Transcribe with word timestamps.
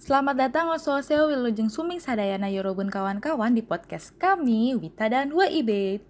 Selamat 0.00 0.32
datang 0.32 0.72
Ososeo 0.72 1.28
Wilujeng 1.28 1.68
Suming 1.68 2.00
Sadayana 2.00 2.48
Yorobun 2.48 2.88
kawan-kawan 2.88 3.52
di 3.52 3.60
podcast 3.60 4.16
kami 4.16 4.72
Wita 4.72 5.12
dan 5.12 5.28
WIB. 5.28 6.00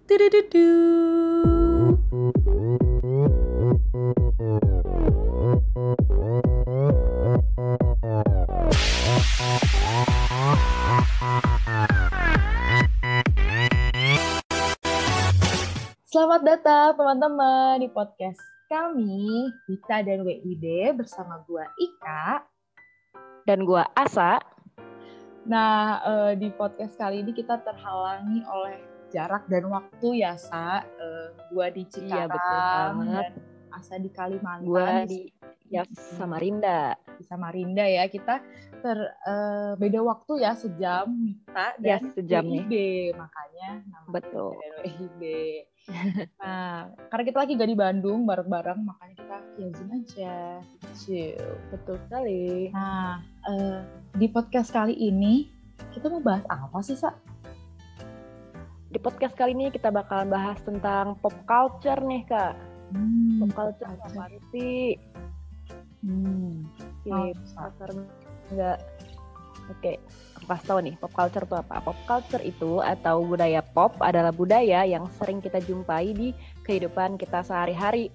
Selamat 16.07 16.41
datang 16.47 16.95
teman-teman 16.95 17.83
di 17.83 17.91
podcast 17.91 18.39
kami 18.71 19.51
Wita 19.67 19.99
dan 19.99 20.23
WIB 20.23 20.95
bersama 20.95 21.43
gua 21.43 21.67
Ika 21.75 22.50
dan 23.45 23.65
gua 23.65 23.87
Asa. 23.97 24.41
Nah, 25.41 26.01
uh, 26.05 26.31
di 26.37 26.53
podcast 26.53 26.93
kali 26.97 27.25
ini 27.25 27.33
kita 27.33 27.61
terhalangi 27.65 28.45
oleh 28.45 28.77
jarak 29.09 29.49
dan 29.49 29.67
waktu 29.67 30.21
ya, 30.21 30.37
Sa. 30.37 30.85
Uh, 30.85 31.33
gua 31.49 31.73
di 31.73 31.83
Cikarang, 31.89 32.09
iya, 32.09 32.23
betul 32.29 32.57
banget. 32.61 33.25
dan 33.25 33.31
Asa 33.71 33.95
di 33.97 34.09
Kalimantan. 34.13 34.67
Gua 34.67 35.03
di 35.09 35.31
ya 35.71 35.83
Samarinda. 35.95 36.93
Di 37.17 37.23
Samarinda 37.25 37.85
ya. 37.87 38.05
Kita 38.05 38.37
ter 38.81 38.97
uh, 39.25 39.73
beda 39.77 39.99
waktu 40.05 40.45
ya 40.45 40.51
sejam 40.53 41.09
Mita 41.09 41.73
dan 41.81 42.01
ya, 42.05 42.13
sejam 42.13 42.43
WIB. 42.45 42.73
Makanya 43.17 43.69
nama 43.87 44.07
betul. 44.11 44.53
WIB. 44.85 45.21
Nah, 46.41 46.93
karena 47.09 47.23
kita 47.25 47.37
lagi 47.41 47.51
gak 47.57 47.71
di 47.71 47.77
Bandung 47.77 48.19
bareng-bareng, 48.29 48.79
makanya 48.85 49.15
kita 49.17 49.37
ya 49.57 49.67
zoom 49.73 49.89
aja. 49.91 50.35
Chill. 50.93 51.51
Betul 51.73 51.97
sekali. 52.07 52.69
Nah, 52.71 53.19
uh, 53.49 53.81
di 54.15 54.27
podcast 54.29 54.69
kali 54.69 54.93
ini 54.93 55.49
kita 55.91 56.07
mau 56.07 56.21
bahas 56.21 56.45
apa 56.47 56.79
sih, 56.85 56.95
Sa? 56.95 57.11
Di 58.91 58.99
podcast 58.99 59.33
kali 59.39 59.55
ini 59.55 59.71
kita 59.71 59.89
bakalan 59.89 60.29
bahas 60.29 60.59
tentang 60.61 61.17
pop 61.19 61.33
culture 61.47 61.99
nih, 62.03 62.23
Kak. 62.27 62.53
Hmm, 62.91 63.47
pop 63.47 63.51
culture 63.55 63.89
apa 63.89 64.29
sih? 64.51 64.99
Hmm, 66.01 66.65
oke, 67.05 67.37
pasar 67.53 67.89
enggak. 68.51 68.77
Oke, 69.69 69.93
aku 70.30 70.30
kasih 70.51 70.67
tahu 70.67 70.79
nih, 70.83 70.95
pop 70.99 71.11
culture 71.15 71.45
itu 71.47 71.55
apa? 71.55 71.75
Pop 71.79 71.97
culture 72.03 72.43
itu 72.43 72.83
atau 72.83 73.23
budaya 73.23 73.63
pop 73.63 73.95
adalah 74.03 74.35
budaya 74.35 74.83
yang 74.83 75.07
sering 75.15 75.39
kita 75.39 75.63
jumpai 75.63 76.11
di 76.11 76.29
kehidupan 76.67 77.15
kita 77.15 77.41
sehari-hari, 77.41 78.11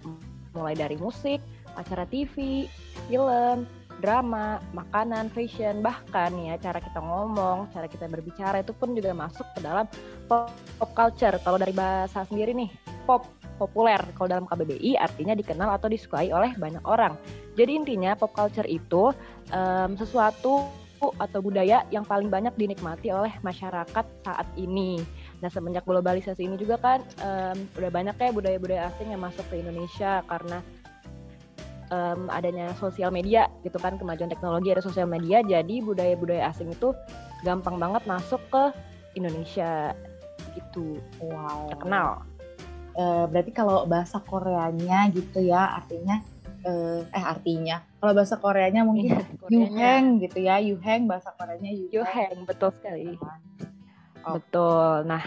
mulai 0.52 0.76
dari 0.76 1.00
musik, 1.00 1.40
acara 1.76 2.04
TV, 2.08 2.68
film, 3.08 3.64
drama, 4.04 4.60
makanan, 4.76 5.32
fashion, 5.32 5.80
bahkan 5.80 6.32
ya 6.36 6.60
cara 6.60 6.80
kita 6.84 7.00
ngomong, 7.00 7.72
cara 7.72 7.88
kita 7.88 8.04
berbicara 8.08 8.60
itu 8.60 8.76
pun 8.76 8.92
juga 8.92 9.16
masuk 9.16 9.44
ke 9.56 9.60
dalam 9.64 9.88
pop, 10.28 10.52
pop 10.76 10.90
culture. 10.92 11.40
Kalau 11.40 11.56
dari 11.56 11.72
bahasa 11.72 12.28
sendiri 12.28 12.52
nih, 12.52 12.68
pop 13.08 13.24
populer. 13.56 13.98
Kalau 14.14 14.28
dalam 14.28 14.44
KBBI 14.44 15.00
artinya 15.00 15.32
dikenal 15.32 15.80
atau 15.80 15.88
disukai 15.88 16.28
oleh 16.30 16.52
banyak 16.60 16.84
orang. 16.84 17.16
Jadi 17.56 17.72
intinya 17.72 18.12
pop 18.12 18.36
culture 18.36 18.68
itu 18.68 19.10
um, 19.50 19.90
sesuatu 19.96 20.68
atau 21.00 21.40
budaya 21.44 21.84
yang 21.92 22.02
paling 22.02 22.32
banyak 22.32 22.52
dinikmati 22.56 23.12
oleh 23.12 23.32
masyarakat 23.44 24.04
saat 24.24 24.48
ini. 24.56 25.00
Nah 25.44 25.52
semenjak 25.52 25.84
globalisasi 25.84 26.44
ini 26.48 26.56
juga 26.56 26.80
kan 26.80 27.00
um, 27.20 27.56
udah 27.76 27.90
banyak 27.92 28.16
ya 28.16 28.30
budaya-budaya 28.32 28.82
asing 28.92 29.12
yang 29.12 29.22
masuk 29.22 29.44
ke 29.52 29.60
Indonesia 29.60 30.24
karena 30.26 30.58
um, 31.92 32.26
adanya 32.32 32.72
sosial 32.80 33.12
media 33.12 33.50
gitu 33.62 33.76
kan 33.78 34.00
kemajuan 34.00 34.30
teknologi 34.30 34.72
ada 34.72 34.82
sosial 34.82 35.06
media 35.06 35.44
jadi 35.44 35.84
budaya-budaya 35.84 36.50
asing 36.50 36.72
itu 36.72 36.96
gampang 37.44 37.76
banget 37.76 38.02
masuk 38.08 38.40
ke 38.48 38.72
Indonesia 39.16 39.92
gitu. 40.56 41.00
Wow. 41.20 41.72
Terkenal. 41.72 42.24
Uh, 42.96 43.28
berarti 43.28 43.52
kalau 43.52 43.84
bahasa 43.84 44.16
Koreanya 44.24 45.12
gitu 45.12 45.44
ya 45.44 45.76
artinya 45.76 46.24
uh, 46.66 47.00
eh 47.06 47.24
artinya. 47.24 47.80
Kalau 48.02 48.12
bahasa 48.12 48.34
Koreanya 48.36 48.82
mungkin 48.82 49.14
yeah, 49.14 49.48
Yuheng 49.48 50.04
gitu 50.20 50.38
ya 50.42 50.58
Yuheng 50.58 51.06
bahasa 51.06 51.32
Koreanya 51.38 51.70
Yuheng. 51.72 52.44
Betul 52.44 52.74
sekali. 52.74 53.14
Oh. 54.26 54.36
betul. 54.36 55.06
Nah 55.06 55.22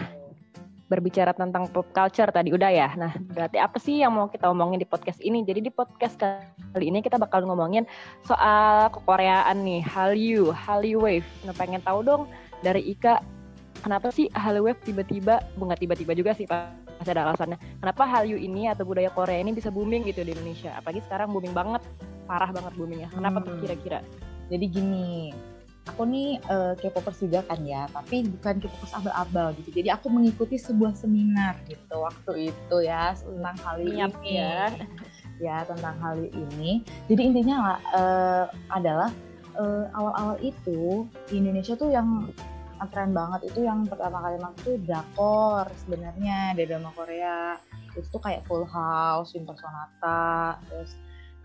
berbicara 0.90 1.30
tentang 1.30 1.70
pop 1.70 1.86
culture 1.94 2.28
tadi 2.34 2.50
udah 2.50 2.70
ya. 2.70 2.88
Nah 2.98 3.14
berarti 3.30 3.56
apa 3.62 3.78
sih 3.78 4.02
yang 4.02 4.12
mau 4.12 4.26
kita 4.28 4.50
omongin 4.50 4.82
di 4.82 4.88
podcast 4.88 5.22
ini? 5.22 5.46
Jadi 5.46 5.70
di 5.70 5.72
podcast 5.72 6.18
kali 6.18 6.90
ini 6.90 7.00
kita 7.00 7.16
bakal 7.16 7.46
ngomongin 7.46 7.86
soal 8.26 8.90
kekoreaan 8.92 9.62
nih 9.62 9.80
Hallyu 9.86 10.50
Hallyu 10.50 10.98
Wave. 11.00 11.28
Nah 11.46 11.54
pengen 11.54 11.80
tahu 11.80 12.02
dong 12.02 12.22
dari 12.60 12.82
Ika 12.90 13.22
kenapa 13.86 14.10
sih 14.10 14.26
Hallyu 14.34 14.66
Wave 14.66 14.82
tiba-tiba 14.82 15.40
bunga 15.54 15.78
tiba-tiba 15.78 16.12
juga 16.12 16.34
sih 16.34 16.44
Pak 16.44 16.89
pasti 17.00 17.16
ada 17.16 17.32
alasannya. 17.32 17.56
Kenapa 17.80 18.04
Hallyu 18.04 18.36
ini 18.36 18.68
atau 18.68 18.84
budaya 18.84 19.08
Korea 19.08 19.40
ini 19.40 19.56
bisa 19.56 19.72
booming 19.72 20.04
gitu 20.04 20.20
di 20.20 20.36
Indonesia? 20.36 20.76
Apalagi 20.76 21.00
sekarang 21.08 21.32
booming 21.32 21.56
banget, 21.56 21.80
parah 22.28 22.52
banget 22.52 22.76
boomingnya. 22.76 23.08
Kenapa 23.08 23.40
hmm. 23.40 23.46
tuh 23.48 23.54
kira-kira? 23.64 24.04
Jadi 24.52 24.64
gini, 24.68 25.32
aku 25.88 26.04
nih 26.04 26.36
uh, 26.52 26.76
K-popers 26.76 27.24
juga 27.24 27.40
kan 27.48 27.64
ya, 27.64 27.88
tapi 27.88 28.28
bukan 28.28 28.60
K-popers 28.60 28.92
abal-abal 28.92 29.56
gitu. 29.56 29.80
Jadi 29.80 29.88
aku 29.88 30.12
mengikuti 30.12 30.60
sebuah 30.60 30.92
seminar 30.92 31.56
gitu 31.64 32.04
waktu 32.04 32.52
itu 32.52 32.76
ya 32.84 33.16
tentang 33.16 33.56
hal 33.64 33.76
ini. 33.80 34.04
ya. 34.28 34.68
ya 35.40 35.64
tentang 35.64 35.96
hal 36.04 36.20
ini. 36.20 36.84
Jadi 37.08 37.32
intinya 37.32 37.80
uh, 37.96 38.44
adalah 38.68 39.08
uh, 39.56 39.88
awal-awal 39.96 40.36
itu 40.44 41.08
di 41.32 41.40
Indonesia 41.40 41.72
tuh 41.80 41.88
yang 41.88 42.28
keren 42.88 43.12
banget 43.12 43.52
itu 43.52 43.68
yang 43.68 43.84
pertama 43.84 44.24
kali 44.24 44.40
masuk 44.40 44.60
tuh 44.64 44.76
drakor 44.88 45.66
sebenarnya 45.84 46.56
dari 46.56 46.64
drama 46.64 46.90
Korea 46.96 47.60
itu 47.92 48.06
tuh 48.08 48.22
kayak 48.22 48.46
Full 48.46 48.64
House, 48.70 49.34
Winter 49.34 49.58
Sonata, 49.58 50.56
terus 50.70 50.94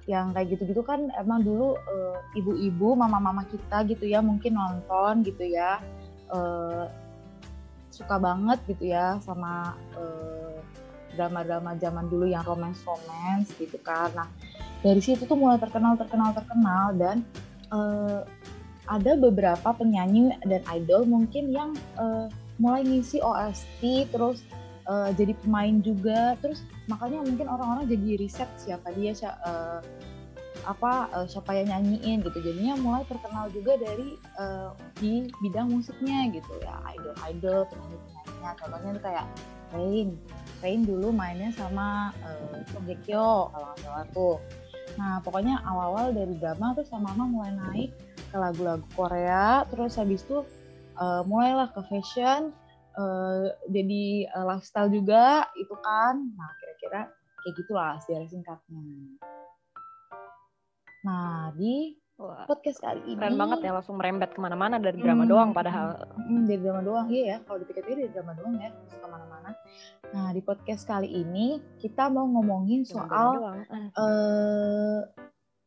yang 0.06 0.31
kayak 0.38 0.53
gitu-gitu 0.53 0.85
kan 0.85 1.09
emang 1.18 1.41
dulu 1.41 1.74
uh, 1.74 2.18
ibu-ibu, 2.38 2.94
mama-mama 2.94 3.41
kita 3.50 3.81
gitu 3.90 4.06
ya 4.06 4.22
mungkin 4.22 4.53
nonton 4.53 5.25
gitu 5.25 5.44
ya 5.50 5.81
uh, 6.29 6.85
suka 7.90 8.22
banget 8.22 8.62
gitu 8.69 8.94
ya 8.94 9.18
sama 9.25 9.74
uh, 9.97 10.62
drama-drama 11.18 11.74
zaman 11.81 12.06
dulu 12.12 12.29
yang 12.29 12.45
romance-romance 12.45 13.56
gitu 13.57 13.81
kan. 13.81 14.13
Nah 14.13 14.29
dari 14.85 15.01
situ 15.01 15.25
tuh 15.25 15.40
mulai 15.40 15.57
terkenal, 15.57 15.97
terkenal, 15.97 16.35
terkenal 16.38 16.94
dan 16.94 17.25
uh, 17.74 18.22
ada 18.85 19.18
beberapa 19.18 19.73
penyanyi 19.73 20.38
dan 20.46 20.62
idol 20.69 21.06
mungkin 21.09 21.50
yang 21.50 21.73
uh, 21.97 22.29
mulai 22.62 22.85
ngisi 22.85 23.19
OST 23.19 24.13
terus 24.13 24.46
uh, 24.85 25.09
jadi 25.13 25.34
pemain 25.41 25.81
juga. 25.81 26.38
Terus 26.40 26.62
makanya 26.85 27.25
mungkin 27.25 27.47
orang-orang 27.50 27.90
jadi 27.90 28.22
riset 28.22 28.50
siapa 28.62 28.94
dia 28.94 29.13
uh, 29.45 29.81
apa 30.66 31.09
uh, 31.13 31.28
siapa 31.29 31.53
yang 31.57 31.74
nyanyiin 31.74 32.22
gitu. 32.25 32.38
Jadinya 32.41 32.78
mulai 32.78 33.03
terkenal 33.09 33.50
juga 33.53 33.78
dari 33.81 34.18
uh, 34.38 34.74
di 35.01 35.29
bidang 35.41 35.74
musiknya 35.74 36.29
gitu 36.34 36.53
ya. 36.62 36.78
Idol-idol 36.94 37.69
penyanyi-penyanyinya. 37.69 38.51
Contohnya 38.62 38.91
kayak 39.01 39.28
Rain. 39.74 40.16
Rain 40.63 40.81
dulu 40.85 41.09
mainnya 41.09 41.51
sama 41.57 42.13
uh, 42.22 42.62
kalau 42.69 42.85
nggak 42.85 43.81
salah 43.81 44.06
tuh. 44.13 44.38
Nah 44.95 45.19
pokoknya 45.25 45.59
awal-awal 45.68 46.16
dari 46.16 46.38
drama 46.40 46.78
tuh 46.78 46.85
sama 46.88 47.12
mama 47.12 47.25
mulai 47.28 47.51
naik 47.51 47.91
ke 48.35 48.38
lagu-lagu 48.44 48.84
Korea 49.00 49.63
terus 49.72 49.96
habis 49.96 50.28
itu 50.28 50.44
uh, 51.00 51.23
mulailah 51.23 51.72
ke 51.72 51.79
fashion 51.88 52.51
uh, 53.00 53.47
jadi 53.72 54.28
uh, 54.35 54.44
lifestyle 54.44 54.91
juga 54.91 55.47
itu 55.56 55.72
kan. 55.79 56.19
Nah 56.35 56.50
kira-kira 56.59 57.01
kayak 57.40 57.53
gitulah 57.56 57.95
sejarah 58.03 58.28
singkatnya. 58.28 58.84
Nah 61.07 61.56
di 61.56 61.95
Wah, 62.16 62.47
podcast 62.47 62.79
kali 62.79 63.12
ini 63.12 63.19
keren 63.19 63.35
banget 63.35 63.59
ya 63.59 63.75
langsung 63.75 64.00
merembet 64.00 64.31
ke 64.31 64.39
mana-mana 64.39 64.80
dari 64.80 64.95
drama 65.04 65.27
hmm, 65.27 65.31
doang 65.31 65.50
padahal. 65.51 66.15
hmm, 66.15 66.48
dari 66.48 66.60
drama 66.63 66.81
doang 66.83 67.07
iya 67.12 67.24
ya. 67.27 67.38
Kalau 67.44 67.60
dipikir-pikir 67.60 68.07
dari 68.07 68.12
drama 68.15 68.31
doang 68.39 68.56
ya 68.56 68.71
ke 68.71 69.07
mana-mana. 69.07 69.51
Nah 70.15 70.31
di 70.31 70.39
podcast 70.39 70.88
kali 70.88 71.12
ini 71.12 71.60
kita 71.80 72.07
mau 72.07 72.24
ngomongin 72.24 72.88
soal 72.88 73.60
uh, 74.00 75.00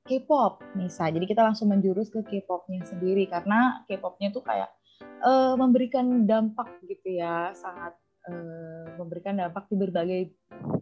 K-pop 0.08 0.64
Nisa. 0.72 1.12
Jadi 1.12 1.28
kita 1.28 1.44
langsung 1.44 1.68
menjurus 1.68 2.08
ke 2.08 2.24
K-popnya 2.24 2.80
sendiri 2.88 3.28
karena 3.28 3.84
K-popnya 3.84 4.32
tuh 4.32 4.40
kayak 4.40 4.72
uh, 5.20 5.52
memberikan 5.60 6.24
dampak 6.24 6.80
gitu 6.88 7.20
ya, 7.20 7.52
sangat 7.52 7.92
uh, 8.32 8.88
memberikan 8.96 9.36
dampak 9.36 9.68
di 9.68 9.76
berbagai 9.76 10.22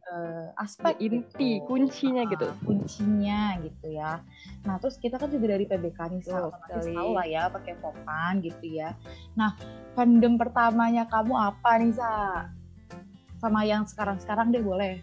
uh, 0.07 0.55
aspek 0.63 0.95
inti 1.03 1.59
gitu. 1.59 1.67
kuncinya 1.67 2.23
nah, 2.23 2.31
gitu. 2.31 2.47
Kuncinya 2.63 3.41
gitu 3.67 3.87
ya. 3.91 4.23
Nah, 4.63 4.79
terus 4.79 4.97
kita 5.03 5.19
kan 5.19 5.27
juga 5.27 5.59
dari 5.59 5.67
PBK 5.67 5.99
Nisa, 6.15 6.39
oh, 6.39 6.55
otomatis 6.55 6.87
tahu 6.87 7.11
lah 7.19 7.27
ya 7.27 7.43
pakai 7.51 7.75
popan 7.83 8.39
gitu 8.47 8.79
ya. 8.79 8.95
Nah, 9.35 9.59
fandom 9.99 10.39
pertamanya 10.39 11.11
kamu 11.11 11.35
apa 11.35 11.71
Nisa? 11.83 12.15
Sama 13.43 13.67
yang 13.67 13.85
sekarang-sekarang 13.91 14.55
deh 14.55 14.63
boleh. 14.63 15.03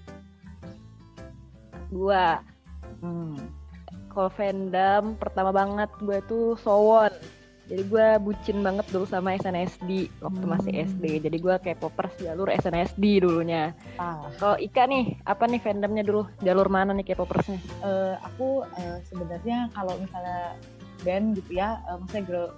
Gua 1.93 2.41
hmm 3.03 3.62
kalau 4.13 4.29
fandom 4.31 5.17
pertama 5.17 5.49
banget 5.49 5.89
gue 5.99 6.19
tuh 6.29 6.55
Sowon. 6.61 7.11
Jadi 7.63 7.79
gue 7.87 8.07
bucin 8.19 8.59
banget 8.59 8.83
dulu 8.91 9.07
sama 9.07 9.39
SNSD 9.39 10.11
waktu 10.19 10.45
hmm. 10.45 10.51
masih 10.51 10.73
SD. 10.83 11.03
Jadi 11.23 11.37
gue 11.39 11.55
kayak 11.63 11.79
popers 11.79 12.11
jalur 12.19 12.51
SNSD 12.51 13.23
dulunya. 13.23 13.71
Ah. 13.95 14.19
Kalau 14.35 14.59
Ika 14.59 14.83
nih, 14.83 15.15
apa 15.23 15.47
nih 15.47 15.63
fandomnya 15.63 16.03
dulu? 16.03 16.27
Jalur 16.43 16.67
mana 16.67 16.91
nih 16.91 17.07
kayak 17.07 17.23
popersnya? 17.23 17.57
Uh, 17.79 18.19
aku 18.19 18.67
uh, 18.67 18.99
sebenarnya 19.07 19.71
kalau 19.71 19.95
misalnya 19.95 20.59
band 21.07 21.39
gitu 21.39 21.55
ya, 21.55 21.79
uh, 21.87 21.97
maksudnya 22.03 22.23
grup 22.27 22.51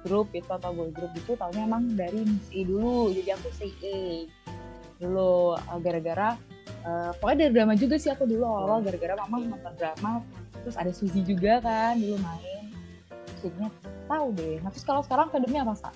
grup 0.00 0.28
itu 0.32 0.48
atau 0.50 0.72
boy 0.72 0.90
group 0.90 1.12
itu 1.14 1.36
tahunya 1.36 1.62
emang 1.70 1.94
dari 1.94 2.26
Miss 2.26 2.50
A 2.50 2.60
dulu. 2.66 3.14
Jadi 3.14 3.30
aku 3.30 3.48
A 3.54 3.98
dulu 5.00 5.56
gara-gara 5.80 6.36
uh, 6.84 7.10
pokoknya 7.18 7.48
dari 7.48 7.52
drama 7.56 7.74
juga 7.76 7.96
sih 7.96 8.12
aku 8.12 8.28
dulu 8.28 8.44
awal 8.44 8.84
gara-gara 8.84 9.16
mama 9.24 9.56
nonton 9.56 9.74
drama 9.80 10.20
terus 10.64 10.76
ada 10.76 10.92
Suzy 10.92 11.20
juga 11.24 11.60
kan 11.64 11.96
dulu 11.96 12.16
main. 12.20 12.64
Musiknya 13.36 13.68
tahu 14.04 14.26
deh. 14.36 14.56
Nah 14.60 14.70
terus 14.72 14.84
kalau 14.84 15.00
sekarang 15.04 15.32
fandomnya 15.32 15.64
apa 15.64 15.74
sih 15.76 15.94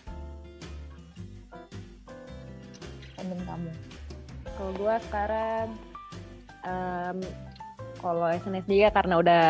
fandom 3.25 3.41
kamu. 3.49 3.71
Kalau 4.55 4.71
gue 4.77 4.95
sekarang 5.09 5.67
um, 6.69 7.19
kalau 8.05 8.29
SNSD 8.29 8.85
ya 8.85 8.93
karena 8.93 9.17
udah 9.17 9.45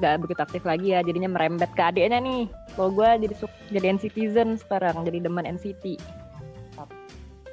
gak 0.00 0.24
begitu 0.24 0.40
aktif 0.40 0.62
lagi 0.64 0.96
ya 0.96 1.04
jadinya 1.04 1.28
merembet 1.28 1.68
ke 1.76 1.82
adiknya 1.84 2.16
nih. 2.16 2.48
Kalau 2.72 2.90
gue 2.96 3.08
jadi 3.28 3.34
jadi 3.68 3.86
NCTzen 4.00 4.56
sekarang 4.56 5.04
jadi 5.04 5.20
demen 5.20 5.44
NCT 5.44 6.00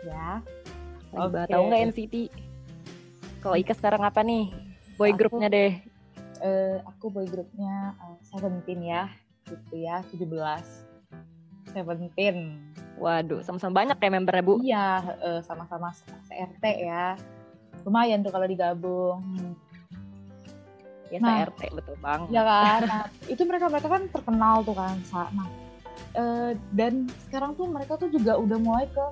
ya. 0.08 0.40
Lagi 1.12 1.36
okay. 1.36 1.52
tahu 1.52 1.64
nggak 1.68 1.84
NCT 1.92 2.16
kalau 3.44 3.56
Ika 3.60 3.74
sekarang 3.76 4.04
apa 4.08 4.24
nih? 4.24 4.50
Boy 4.98 5.14
aku, 5.14 5.20
groupnya 5.24 5.48
deh 5.52 5.78
uh, 6.42 6.78
aku 6.86 7.10
boy 7.10 7.26
groupnya 7.28 7.94
uh, 8.02 8.18
Seventeen 8.26 8.82
ya 8.84 9.10
gitu 9.48 9.76
ya 9.80 10.04
17 10.12 10.28
Seventeen. 11.72 12.38
Waduh 12.98 13.46
sama-sama 13.46 13.86
banyak 13.86 13.98
ya 14.02 14.10
membernya 14.10 14.44
bu. 14.44 14.56
Iya 14.64 14.88
uh, 15.22 15.42
sama-sama 15.46 15.94
CRT 16.28 16.64
ya. 16.82 17.14
Lumayan 17.86 18.26
tuh 18.26 18.34
kalau 18.34 18.48
digabung. 18.50 19.22
Ya 21.08 21.24
nah, 21.24 21.46
CRT 21.46 21.72
betul 21.72 21.96
bang 22.04 22.22
ya 22.34 22.44
kan? 22.44 22.80
Nah, 22.84 23.06
itu 23.32 23.42
mereka 23.48 23.72
mereka 23.72 23.88
kan 23.88 24.04
terkenal 24.12 24.60
tuh 24.68 24.76
kan 24.76 25.00
nah 25.32 25.48
uh, 26.18 26.52
dan 26.74 27.08
sekarang 27.28 27.54
tuh 27.56 27.68
mereka 27.70 27.96
tuh 27.96 28.10
juga 28.12 28.36
udah 28.36 28.58
mulai 28.60 28.86
ke 28.90 29.06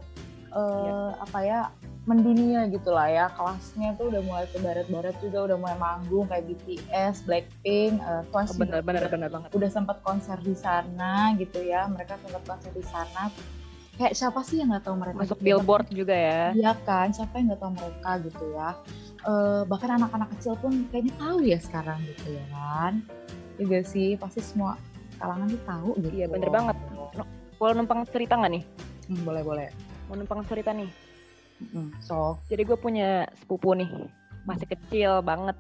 uh, 0.54 1.12
ya. 1.13 1.24
apa 1.24 1.39
ya 1.44 1.62
mendunia 2.06 2.69
gitu 2.69 2.94
lah 2.94 3.10
ya. 3.10 3.25
Kelasnya 3.34 3.98
tuh 3.98 4.13
udah 4.13 4.22
mulai 4.22 4.46
ke 4.50 4.57
barat-barat 4.62 5.18
juga 5.19 5.52
udah 5.52 5.57
mulai 5.57 5.78
manggung 5.81 6.30
kayak 6.30 6.46
BTS, 6.54 7.25
Blackpink, 7.25 7.98
uh, 8.02 8.22
Twice 8.30 8.54
oh, 8.54 8.57
bener, 8.62 8.81
bener, 8.86 9.04
bener 9.10 9.30
banget. 9.30 9.50
udah 9.52 9.69
sempat 9.69 9.98
konser 10.06 10.38
di 10.46 10.54
sana 10.54 11.34
gitu 11.36 11.66
ya. 11.66 11.90
Mereka 11.90 12.22
sempat 12.22 12.42
konser 12.46 12.72
di 12.72 12.86
sana. 12.86 13.34
Kayak 13.96 14.13
siapa 14.13 14.40
sih 14.44 14.60
yang 14.62 14.75
nggak 14.75 14.86
tahu 14.86 14.96
mereka 15.00 15.18
masuk 15.24 15.40
gitu, 15.40 15.46
billboard 15.46 15.88
juga 15.90 16.16
ya. 16.16 16.44
Iya 16.54 16.74
kan 16.86 17.07
siapa 17.16 17.34
yang 17.42 17.46
nggak 17.52 17.62
tahu 17.63 17.72
mereka 17.74 18.12
gitu 18.22 18.44
ya. 18.54 18.69
Uh, 19.25 19.62
bahkan 19.66 19.90
anak-anak 19.98 20.30
kecil 20.38 20.54
pun 20.62 20.86
kayaknya 20.94 21.13
tahu 21.18 21.38
ya 21.42 21.57
sekarang 21.57 22.00
gitu 22.06 22.38
ya 22.38 22.46
kan. 22.54 22.94
Juga 23.57 23.80
sih? 23.81 24.19
Pasti 24.19 24.44
semua 24.46 24.78
kalangan 25.18 25.48
tuh 25.48 25.62
tahu 25.66 25.90
gitu. 26.06 26.22
Iya 26.22 26.28
bener 26.30 26.50
banget. 26.54 26.78
Boleh 27.56 27.74
numpang 27.74 28.04
cerita 28.12 28.36
nggak 28.36 28.52
nih? 28.52 28.63
Hmm, 29.10 29.22
boleh 29.24 29.42
boleh. 29.48 29.68
Mau 30.12 30.19
numpang 30.19 30.44
cerita 30.44 30.75
nih 30.75 31.05
so, 32.04 32.38
jadi 32.52 32.68
gue 32.68 32.78
punya 32.78 33.30
sepupu 33.40 33.74
nih, 33.74 33.90
masih 34.44 34.68
kecil 34.69 35.24
banget. 35.24 35.56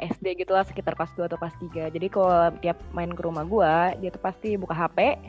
SD 0.00 0.40
gitu 0.40 0.56
lah 0.56 0.64
sekitar 0.64 0.96
kelas 0.96 1.12
2 1.20 1.28
atau 1.28 1.36
kelas 1.36 1.56
3. 1.60 1.92
Jadi 1.92 2.06
kalau 2.08 2.48
tiap 2.64 2.80
main 2.96 3.12
ke 3.12 3.20
rumah 3.20 3.44
gue, 3.44 4.00
dia 4.00 4.08
tuh 4.08 4.22
pasti 4.24 4.56
buka 4.56 4.72
HP, 4.72 5.20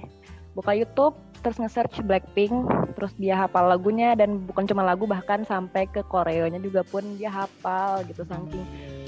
buka 0.56 0.72
YouTube, 0.72 1.20
terus 1.44 1.60
nge-search 1.60 2.00
Blackpink, 2.08 2.54
terus 2.96 3.12
dia 3.20 3.36
hafal 3.36 3.68
lagunya 3.68 4.16
dan 4.16 4.46
bukan 4.48 4.64
cuma 4.70 4.88
lagu 4.88 5.04
bahkan 5.04 5.44
sampai 5.44 5.90
ke 5.90 6.06
koreonya 6.08 6.64
juga 6.64 6.86
pun 6.88 7.04
dia 7.20 7.28
hafal 7.28 8.06
gitu 8.08 8.24
saking 8.24 8.64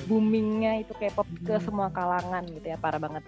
boomingnya 0.10 0.84
itu 0.84 0.92
K-pop 0.98 1.28
ke 1.48 1.56
semua 1.64 1.88
kalangan 1.94 2.44
gitu 2.52 2.68
ya 2.68 2.76
parah 2.76 3.00
banget. 3.00 3.24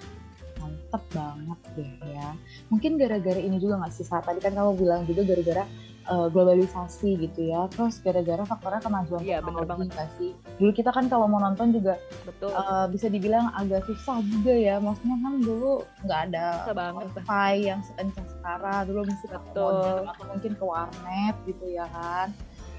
Mantep 0.59 1.03
banget 1.13 1.59
deh 1.77 1.91
ya. 2.11 2.35
Mungkin 2.67 2.99
gara-gara 2.99 3.39
ini 3.39 3.61
juga 3.61 3.79
nggak 3.79 3.93
sih 3.93 4.03
saat 4.03 4.27
tadi 4.27 4.43
kan 4.43 4.51
kamu 4.57 4.71
bilang 4.75 5.01
juga 5.07 5.23
gara-gara 5.23 5.63
uh, 6.09 6.27
globalisasi 6.29 7.17
gitu 7.19 7.49
ya. 7.49 7.65
Terus 7.73 8.01
gara-gara 8.01 8.43
faktornya 8.45 8.81
kemajuan 8.81 9.21
iya, 9.21 9.39
teknologi 9.41 9.89
sih? 10.17 10.31
Dulu 10.61 10.71
kita 10.73 10.89
kan 10.93 11.09
kalau 11.09 11.25
mau 11.29 11.41
nonton 11.41 11.73
juga 11.75 11.97
betul. 12.25 12.53
uh, 12.53 12.85
bisa 12.89 13.09
dibilang 13.09 13.51
agak 13.57 13.85
susah 13.89 14.21
juga 14.25 14.53
ya. 14.53 14.75
Maksudnya 14.81 15.17
kan 15.21 15.33
dulu 15.41 15.71
nggak 16.05 16.19
ada 16.31 16.45
wifi 16.95 17.53
yang 17.69 17.81
sekencang 17.85 18.27
sekarang. 18.39 18.81
Dulu 18.89 18.99
mesti 19.05 19.25
ke 19.29 19.37
modem 19.37 20.03
atau 20.09 20.25
mungkin 20.29 20.51
ke 20.55 20.63
warnet 20.63 21.35
gitu 21.49 21.65
ya 21.69 21.85
kan. 21.89 22.29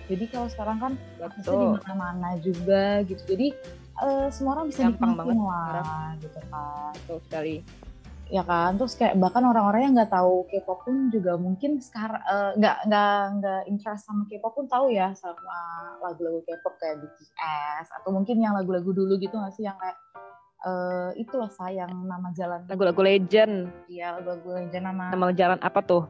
Jadi 0.06 0.24
kalau 0.30 0.46
sekarang 0.46 0.78
kan 0.78 0.92
bisa 1.34 1.50
di 1.50 1.66
mana-mana 1.82 2.30
juga 2.38 3.02
gitu. 3.06 3.22
Jadi 3.26 3.50
uh, 3.98 4.30
semua 4.30 4.60
orang 4.60 4.70
bisa 4.70 4.86
gampang 4.86 5.18
banget 5.18 5.36
lah 5.42 6.14
gitu 6.22 6.40
kan. 6.50 6.92
Betul 6.94 7.18
sekali 7.26 7.56
ya 8.26 8.42
kan? 8.42 8.74
Terus 8.74 8.98
kayak 8.98 9.14
bahkan 9.22 9.46
orang-orang 9.46 9.90
yang 9.90 9.94
nggak 9.94 10.12
tahu 10.12 10.46
K-pop 10.50 10.82
pun 10.82 11.08
juga 11.14 11.38
mungkin 11.38 11.78
sekarang 11.78 12.22
eh, 12.22 12.50
nggak 12.58 12.76
uh, 12.82 12.86
nggak 12.90 13.18
nggak 13.38 13.60
interest 13.70 14.02
sama 14.06 14.26
K-pop 14.26 14.52
pun 14.54 14.66
tahu 14.66 14.90
ya 14.90 15.14
sama 15.14 15.58
lagu-lagu 16.02 16.42
K-pop 16.42 16.74
kayak 16.82 17.06
BTS 17.06 17.86
atau 18.02 18.10
mungkin 18.10 18.42
yang 18.42 18.54
lagu-lagu 18.58 18.90
dulu 18.90 19.14
gitu 19.18 19.34
nggak 19.38 19.54
sih 19.54 19.64
yang 19.66 19.78
kayak 19.78 19.98
uh, 20.66 21.10
itu 21.14 21.32
loh 21.38 21.50
sayang 21.54 21.92
nama 22.06 22.28
jalan 22.34 22.66
lagu-lagu 22.66 23.00
legend. 23.02 23.70
Iya 23.86 24.18
lagu-lagu 24.18 24.48
legend 24.62 24.84
nama 24.90 25.04
nama 25.14 25.30
jalan 25.30 25.58
apa 25.62 25.80
tuh? 25.86 26.04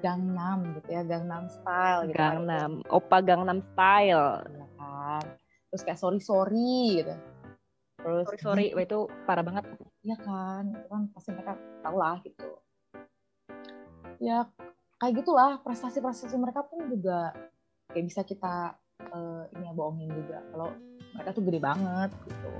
Gangnam 0.00 0.76
gitu 0.80 0.88
ya 0.92 1.02
Gangnam 1.04 1.48
Style 1.48 2.00
gitu. 2.08 2.16
Gangnam. 2.16 2.84
Kan. 2.84 2.92
Opa 2.92 3.16
Gangnam 3.24 3.60
Style. 3.72 4.44
Ya 4.44 4.66
kan? 4.80 5.24
Terus 5.68 5.82
kayak 5.84 6.00
sorry 6.00 6.20
sorry 6.20 6.80
gitu. 7.00 7.14
Terus 8.04 8.26
sorry 8.28 8.72
sorry 8.72 8.84
itu 8.84 9.08
parah 9.24 9.44
banget 9.44 9.64
Iya 10.04 10.20
kan, 10.20 10.68
itu 10.68 10.84
kan 10.84 11.08
pasti 11.16 11.32
mereka 11.32 11.56
tahu 11.80 11.96
lah 11.96 12.20
gitu. 12.20 12.60
Ya 14.20 14.44
kayak 15.00 15.24
gitulah 15.24 15.56
prestasi-prestasi 15.64 16.36
mereka 16.36 16.60
pun 16.68 16.92
juga 16.92 17.32
kayak 17.88 18.04
bisa 18.12 18.20
kita 18.20 18.76
uh, 19.00 19.48
ini 19.56 19.64
ya 19.64 19.72
bohongin 19.72 20.12
juga 20.12 20.44
kalau 20.52 20.76
mereka 21.16 21.32
tuh 21.32 21.42
gede 21.48 21.60
banget 21.64 22.12
gitu. 22.28 22.52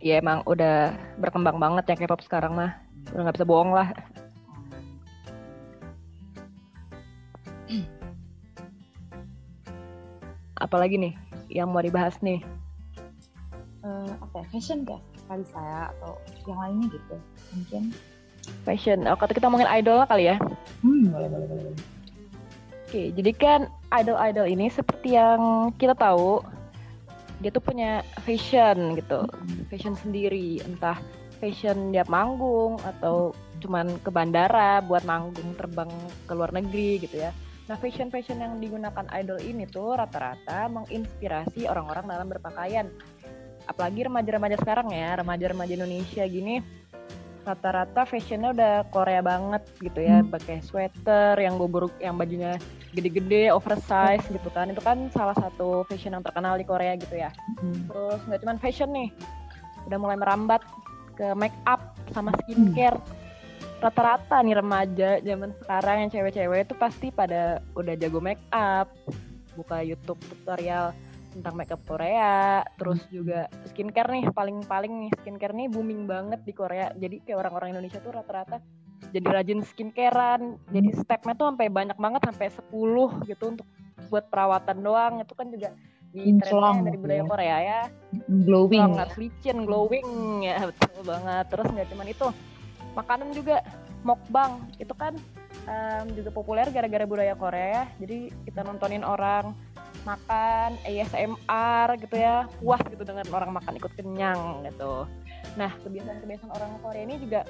Iya 0.00 0.24
emang 0.24 0.40
udah 0.48 0.96
berkembang 1.20 1.60
banget 1.60 1.92
ya 1.92 1.96
K-pop 2.00 2.24
sekarang 2.24 2.56
mah. 2.56 2.72
Udah 3.12 3.28
nggak 3.28 3.36
bisa 3.36 3.44
bohong 3.44 3.76
lah. 3.76 3.92
Apalagi 10.56 10.96
nih 10.96 11.12
yang 11.52 11.68
mau 11.68 11.84
dibahas 11.84 12.16
nih? 12.24 12.40
Uh, 13.84 14.08
apa 14.24 14.40
ya? 14.40 14.46
Fashion 14.56 14.88
guys 14.88 15.09
kali 15.30 15.46
saya 15.46 15.94
atau 15.94 16.18
yang 16.50 16.58
lainnya 16.58 16.86
gitu. 16.90 17.16
Mungkin. 17.54 17.82
Fashion. 18.66 19.06
Oh 19.06 19.14
kata 19.14 19.30
kita 19.30 19.46
ngomongin 19.46 19.70
idol 19.70 20.02
kali 20.10 20.34
ya? 20.34 20.36
Hmm 20.82 21.14
boleh 21.14 21.28
boleh 21.30 21.46
boleh. 21.46 21.74
Oke 22.90 23.02
jadi 23.14 23.30
kan 23.38 23.60
idol-idol 23.94 24.46
ini 24.50 24.66
seperti 24.66 25.14
yang 25.14 25.70
kita 25.78 25.94
tahu 25.94 26.42
dia 27.38 27.54
tuh 27.54 27.62
punya 27.62 28.02
fashion 28.26 28.98
gitu. 28.98 29.22
Hmm. 29.22 29.62
fashion 29.70 29.94
sendiri. 29.94 30.58
Entah 30.66 30.98
fashion 31.38 31.94
dia 31.94 32.02
manggung 32.10 32.82
atau 32.82 33.30
cuman 33.62 34.02
ke 34.02 34.10
bandara 34.10 34.82
buat 34.82 35.06
manggung 35.06 35.54
terbang 35.54 35.88
ke 36.26 36.32
luar 36.34 36.50
negeri 36.50 37.06
gitu 37.06 37.22
ya. 37.22 37.30
Nah, 37.70 37.78
fashion-fashion 37.78 38.42
yang 38.42 38.58
digunakan 38.58 39.06
idol 39.14 39.38
ini 39.38 39.62
tuh 39.62 39.94
rata-rata 39.94 40.66
menginspirasi 40.66 41.70
orang-orang 41.70 42.10
dalam 42.10 42.26
berpakaian 42.26 42.90
apalagi 43.68 44.06
remaja-remaja 44.06 44.56
sekarang 44.60 44.88
ya 44.92 45.18
remaja-remaja 45.20 45.72
Indonesia 45.76 46.24
gini 46.24 46.60
rata-rata 47.40 48.04
fashionnya 48.04 48.52
udah 48.52 48.74
Korea 48.92 49.24
banget 49.24 49.62
gitu 49.80 50.00
ya 50.04 50.20
hmm. 50.20 50.30
pakai 50.30 50.60
sweater 50.60 51.40
yang 51.40 51.56
bobrok 51.56 51.92
yang 51.98 52.14
bajunya 52.20 52.60
gede-gede 52.92 53.48
oversize 53.54 54.24
gitu 54.28 54.48
kan 54.52 54.68
itu 54.68 54.82
kan 54.82 55.08
salah 55.14 55.34
satu 55.34 55.86
fashion 55.88 56.12
yang 56.12 56.24
terkenal 56.24 56.60
di 56.60 56.66
Korea 56.68 56.94
gitu 57.00 57.16
ya 57.16 57.32
hmm. 57.64 57.88
terus 57.88 58.20
nggak 58.28 58.40
cuma 58.44 58.60
fashion 58.60 58.90
nih 58.92 59.08
udah 59.88 59.98
mulai 59.98 60.16
merambat 60.20 60.60
ke 61.16 61.32
make 61.32 61.56
up 61.64 61.96
sama 62.12 62.30
skincare 62.44 63.00
hmm. 63.00 63.08
rata-rata 63.80 64.44
nih 64.44 64.56
remaja 64.60 65.10
zaman 65.24 65.50
sekarang 65.64 65.96
yang 66.06 66.10
cewek-cewek 66.12 66.68
itu 66.68 66.74
pasti 66.76 67.08
pada 67.08 67.64
udah 67.72 67.94
jago 67.96 68.20
make 68.20 68.42
up 68.52 68.92
buka 69.56 69.80
YouTube 69.80 70.20
tutorial 70.28 70.92
tentang 71.30 71.54
makeup 71.54 71.80
Korea, 71.86 72.66
terus 72.74 73.02
juga 73.08 73.46
skincare 73.70 74.10
nih 74.10 74.24
paling-paling 74.34 74.92
nih 75.06 75.10
skincare 75.22 75.54
nih 75.54 75.70
booming 75.70 76.04
banget 76.04 76.42
di 76.42 76.52
Korea. 76.52 76.90
Jadi 76.98 77.22
kayak 77.22 77.38
orang-orang 77.46 77.78
Indonesia 77.78 78.02
tuh 78.02 78.12
rata-rata 78.14 78.58
jadi 79.10 79.26
rajin 79.26 79.60
skincarean. 79.64 80.60
Jadi 80.70 80.88
stepnya 81.00 81.34
tuh 81.34 81.50
sampai 81.50 81.68
banyak 81.72 81.98
banget 81.98 82.22
sampai 82.28 82.48
10 82.52 83.26
gitu 83.26 83.44
untuk 83.56 83.66
buat 84.12 84.28
perawatan 84.28 84.78
doang. 84.84 85.14
Itu 85.24 85.34
kan 85.34 85.48
juga 85.50 85.74
di 86.10 86.34
trennya 86.42 86.90
dari 86.90 86.98
budaya 86.98 87.22
ya. 87.22 87.26
Korea 87.26 87.56
ya. 87.62 87.80
Glowing. 88.28 88.82
Sangat 88.82 89.10
licin, 89.18 89.58
glowing 89.66 90.08
ya 90.46 90.56
betul 90.68 91.02
banget. 91.02 91.44
Terus 91.50 91.66
nggak 91.70 91.88
cuma 91.90 92.02
itu, 92.06 92.26
makanan 92.94 93.28
juga 93.34 93.56
mukbang 94.00 94.64
itu 94.80 94.94
kan 94.96 95.12
um, 95.68 96.04
juga 96.16 96.30
populer 96.32 96.66
gara-gara 96.72 97.04
budaya 97.04 97.34
Korea 97.36 97.84
jadi 98.00 98.32
kita 98.48 98.64
nontonin 98.64 99.04
orang 99.04 99.52
makan 100.04 100.80
ASMR 100.86 101.86
gitu 102.00 102.16
ya 102.16 102.48
puas 102.60 102.80
gitu 102.88 103.02
dengan 103.04 103.26
orang 103.30 103.50
makan 103.52 103.76
ikut 103.76 103.92
kenyang 103.96 104.64
gitu. 104.64 105.04
Nah 105.56 105.70
kebiasaan-kebiasaan 105.84 106.52
orang 106.52 106.70
Korea 106.80 107.04
ini 107.04 107.16
juga 107.20 107.40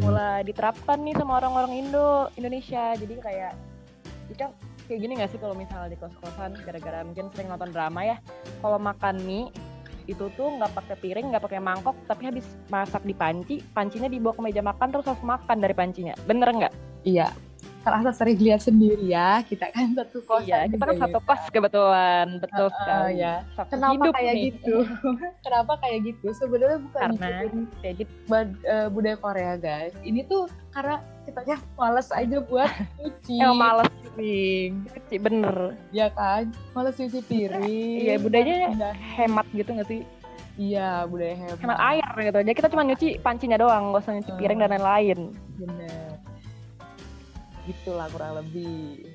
mulai 0.00 0.46
diterapkan 0.46 1.02
nih 1.02 1.14
sama 1.18 1.42
orang-orang 1.42 1.72
Indo 1.76 2.30
Indonesia. 2.40 2.96
Jadi 2.96 3.14
kayak 3.20 3.52
kita 4.32 4.46
kayak 4.86 5.00
gini 5.06 5.12
gak 5.18 5.30
sih 5.30 5.38
kalau 5.38 5.54
misalnya 5.54 5.94
di 5.94 5.98
kos-kosan 5.98 6.54
gara-gara 6.66 7.06
mungkin 7.06 7.30
sering 7.34 7.50
nonton 7.50 7.70
drama 7.70 8.02
ya 8.02 8.16
kalau 8.58 8.78
makan 8.78 9.22
mie 9.22 9.50
itu 10.10 10.26
tuh 10.34 10.50
nggak 10.58 10.74
pakai 10.74 10.96
piring 10.98 11.30
nggak 11.30 11.46
pakai 11.46 11.62
mangkok 11.62 11.94
tapi 12.10 12.26
habis 12.26 12.42
masak 12.66 12.98
di 13.06 13.14
panci 13.14 13.62
pancinya 13.70 14.10
dibawa 14.10 14.34
ke 14.34 14.42
meja 14.42 14.58
makan 14.58 14.90
terus 14.90 15.06
harus 15.06 15.22
makan 15.22 15.62
dari 15.62 15.74
pancinya. 15.76 16.14
Bener 16.26 16.50
nggak? 16.50 16.74
Iya 17.06 17.30
terasa 17.80 18.12
sering 18.12 18.36
lihat 18.36 18.60
sendiri 18.60 19.08
ya 19.08 19.40
kita 19.40 19.72
kan 19.72 19.96
satu 19.96 20.20
kos 20.28 20.44
iya 20.44 20.68
kita 20.68 20.84
kan 20.84 20.96
satu 21.00 21.18
kos 21.24 21.42
kebetulan. 21.48 22.26
Betul 22.36 22.68
uh, 22.68 22.72
sekali. 22.76 23.12
ya 23.24 23.34
satu 23.56 23.72
kenapa 23.72 23.94
hidup 23.96 24.12
kayak 24.12 24.34
nih. 24.34 24.44
gitu? 24.52 24.76
Kenapa 25.44 25.72
kayak 25.80 25.98
gitu? 26.04 26.26
Sebenarnya 26.36 26.78
bukan 26.84 27.00
karena 27.16 27.38
kayak 27.80 27.94
gitu. 28.04 28.14
uh, 28.68 28.86
budaya 28.92 29.16
Korea 29.16 29.54
guys. 29.56 29.94
Ini 30.04 30.20
tuh 30.28 30.44
karena 30.76 31.00
kita 31.24 31.40
ya 31.48 31.58
males 31.80 32.08
aja 32.12 32.38
buat 32.44 32.70
cuci 33.00 33.34
emang 33.40 33.56
males 33.56 33.92
sih. 34.16 34.76
Cuci 34.92 35.16
bener. 35.16 35.56
Ya 35.90 36.12
kan? 36.12 36.52
Males 36.76 36.94
cuci 37.00 37.20
piring 37.24 38.00
iya 38.04 38.14
budayanya 38.20 38.92
hemat 39.16 39.46
gitu 39.56 39.72
gak 39.72 39.88
sih? 39.88 40.04
Iya, 40.60 41.08
budaya 41.08 41.32
hemat. 41.40 41.56
Hemat 41.64 41.78
air 41.80 42.08
gitu. 42.20 42.38
Jadi 42.44 42.56
kita 42.60 42.68
cuma 42.68 42.84
nyuci 42.84 43.08
pancinya 43.24 43.56
doang, 43.56 43.96
gak 43.96 44.04
usah 44.04 44.12
nyuci 44.20 44.32
piring 44.36 44.60
dan 44.60 44.70
lain-lain. 44.76 45.32
Bener 45.56 46.09
gitulah 47.68 48.06
kurang 48.12 48.40
lebih. 48.40 49.10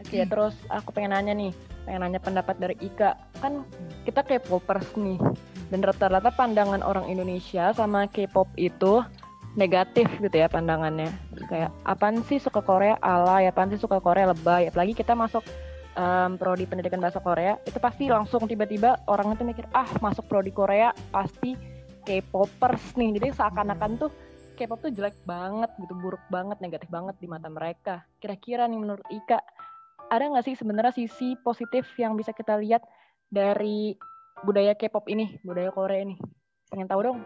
Oke 0.00 0.22
okay, 0.22 0.24
terus 0.28 0.54
aku 0.70 0.94
pengen 0.94 1.18
nanya 1.18 1.34
nih 1.34 1.52
pengen 1.82 2.06
nanya 2.06 2.20
pendapat 2.22 2.54
dari 2.62 2.76
Ika. 2.78 3.18
Kan 3.42 3.66
kita 4.06 4.22
K-popers 4.22 4.94
nih 4.94 5.18
dan 5.70 5.82
rata-rata 5.82 6.30
pandangan 6.30 6.82
orang 6.82 7.10
Indonesia 7.10 7.74
sama 7.74 8.06
K-pop 8.06 8.46
itu 8.54 9.02
negatif 9.56 10.06
gitu 10.20 10.36
ya 10.36 10.46
pandangannya. 10.46 11.10
Kayak 11.48 11.74
apaan 11.82 12.22
sih 12.28 12.38
suka 12.38 12.62
Korea? 12.62 13.00
Ala 13.02 13.42
ya 13.42 13.50
apaan 13.50 13.72
sih 13.72 13.80
suka 13.80 13.98
Korea? 13.98 14.30
Lebay. 14.30 14.70
Apalagi 14.70 14.94
kita 14.94 15.16
masuk 15.16 15.42
um, 15.96 16.36
prodi 16.38 16.68
pendidikan 16.68 17.00
bahasa 17.00 17.18
Korea 17.18 17.58
itu 17.64 17.80
pasti 17.80 18.06
langsung 18.06 18.44
tiba-tiba 18.44 19.00
orang 19.08 19.34
itu 19.34 19.42
mikir 19.42 19.66
ah 19.72 19.88
masuk 19.98 20.28
prodi 20.28 20.52
Korea 20.52 20.92
pasti 21.10 21.56
K-popers 22.06 22.94
nih. 22.94 23.18
Jadi 23.18 23.28
seakan-akan 23.34 23.90
tuh 23.98 24.10
K-pop 24.56 24.80
tuh 24.80 24.88
jelek 24.88 25.20
banget 25.28 25.68
gitu, 25.76 25.92
buruk 25.92 26.24
banget, 26.32 26.56
negatif 26.64 26.88
banget 26.88 27.12
di 27.20 27.28
mata 27.28 27.52
mereka. 27.52 28.08
Kira-kira 28.16 28.64
nih 28.64 28.80
menurut 28.80 29.04
Ika, 29.12 29.38
ada 30.08 30.24
nggak 30.32 30.48
sih 30.48 30.56
sebenarnya 30.56 30.96
sisi 30.96 31.36
positif 31.44 31.84
yang 32.00 32.16
bisa 32.16 32.32
kita 32.32 32.56
lihat 32.56 32.80
dari 33.28 33.92
budaya 34.40 34.72
K-pop 34.72 35.04
ini, 35.12 35.36
budaya 35.44 35.68
Korea 35.68 36.00
ini? 36.08 36.16
Pengen 36.72 36.88
tahu 36.88 37.00
dong. 37.04 37.20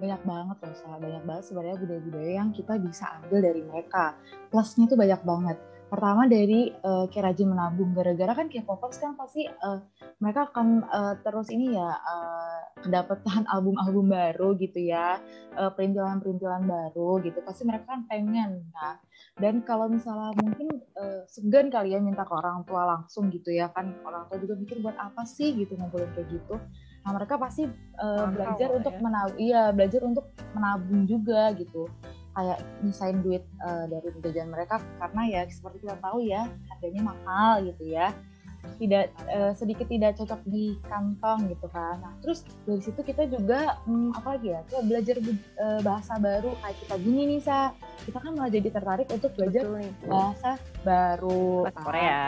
Banyak 0.00 0.24
banget 0.24 0.56
loh, 0.64 0.96
banyak 0.96 1.22
banget 1.28 1.44
sebenarnya 1.44 1.76
budaya-budaya 1.76 2.32
yang 2.40 2.50
kita 2.56 2.80
bisa 2.80 3.04
ambil 3.20 3.38
dari 3.44 3.60
mereka. 3.60 4.16
Plusnya 4.48 4.88
tuh 4.88 4.96
banyak 4.96 5.20
banget 5.20 5.60
pertama 5.90 6.30
dari 6.30 6.70
uh, 6.86 7.10
kayak 7.10 7.34
rajin 7.34 7.50
menabung. 7.50 7.90
Gara-gara 7.92 8.32
kan 8.32 8.46
K-popers 8.46 9.02
kan 9.02 9.18
pasti 9.18 9.44
uh, 9.50 9.82
mereka 10.22 10.46
akan 10.54 10.86
uh, 10.86 11.14
terus 11.26 11.50
ini 11.50 11.74
ya 11.74 11.90
uh, 11.90 12.60
kedapatan 12.78 13.44
album-album 13.54 14.14
baru 14.14 14.54
gitu 14.54 14.78
ya. 14.78 15.18
Uh, 15.58 15.74
perintilan-perintilan 15.74 16.62
baru 16.64 17.18
gitu. 17.26 17.42
Pasti 17.42 17.66
mereka 17.66 17.90
kan 17.90 18.06
pengen 18.06 18.70
kan. 18.70 19.02
Dan 19.34 19.66
kalau 19.66 19.90
misalnya 19.90 20.30
mungkin 20.38 20.70
uh, 20.94 21.26
segan 21.26 21.68
kali 21.68 21.92
ya 21.92 21.98
minta 21.98 22.22
ke 22.22 22.32
orang 22.32 22.62
tua 22.62 22.86
langsung 22.86 23.26
gitu 23.34 23.50
ya 23.50 23.68
kan. 23.74 23.90
Orang 24.06 24.30
tua 24.30 24.38
juga 24.38 24.54
mikir 24.54 24.78
buat 24.78 24.94
apa 24.94 25.26
sih? 25.26 25.52
gitu 25.58 25.74
ngumpulin 25.74 26.08
kayak 26.14 26.30
gitu. 26.30 26.54
Nah 27.02 27.10
mereka 27.16 27.34
pasti 27.34 27.66
uh, 27.98 28.26
belajar 28.30 28.68
untuk 28.70 28.94
ya. 28.94 29.00
menabung 29.02 29.38
iya 29.40 29.62
belajar 29.74 30.00
untuk 30.06 30.26
menabung 30.54 31.08
juga 31.08 31.50
gitu 31.56 31.90
kayak 32.34 32.58
nyisain 32.82 33.18
duit 33.20 33.42
uh, 33.62 33.84
dari 33.90 34.08
jajan 34.22 34.50
mereka 34.50 34.78
karena 35.02 35.22
ya 35.26 35.40
seperti 35.50 35.82
kita 35.82 35.96
tahu 35.98 36.18
ya 36.22 36.46
harganya 36.70 37.02
mahal 37.14 37.66
gitu 37.66 37.84
ya. 37.90 38.14
Tidak 38.60 39.06
uh, 39.32 39.52
sedikit 39.56 39.88
tidak 39.88 40.20
cocok 40.20 40.44
di 40.44 40.76
kantong 40.84 41.48
gitu 41.48 41.64
kan. 41.72 41.96
Nah 42.04 42.12
terus 42.20 42.44
dari 42.68 42.80
situ 42.84 43.00
kita 43.00 43.24
juga 43.24 43.80
hmm, 43.88 44.12
apa 44.20 44.36
lagi 44.36 44.52
ya 44.52 44.60
kita 44.68 44.80
belajar 44.84 45.16
uh, 45.56 45.80
bahasa 45.80 46.12
baru 46.20 46.52
kayak 46.60 46.76
kita 46.84 46.94
gini 47.00 47.22
nih 47.36 47.40
sa. 47.40 47.72
Kita 48.04 48.20
kan 48.20 48.36
malah 48.36 48.52
jadi 48.52 48.68
tertarik 48.68 49.08
untuk 49.08 49.32
belajar 49.32 49.64
bahasa 50.04 50.50
baru. 50.84 51.72
Bahasa 51.72 51.80
Korea. 51.84 52.24